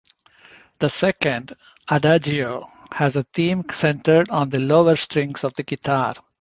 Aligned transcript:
The 0.79 0.89
second, 0.89 1.55
"adagio", 1.87 2.71
has 2.91 3.15
a 3.15 3.21
theme 3.21 3.63
centered 3.69 4.31
on 4.31 4.49
the 4.49 4.57
lower 4.57 4.95
strings 4.95 5.43
of 5.43 5.53
the 5.53 5.61
guitar. 5.61 6.15